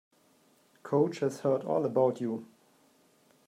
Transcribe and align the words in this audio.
Coach 0.81 1.19
has 1.19 1.41
heard 1.41 1.61
all 1.63 1.85
about 1.85 2.19
you. 2.21 2.47